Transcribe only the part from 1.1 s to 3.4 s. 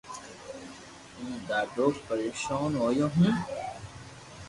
ھين ڌاڌو پرآݾون ھويو ھون